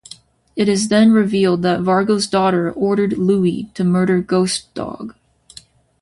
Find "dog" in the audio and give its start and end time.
4.73-5.13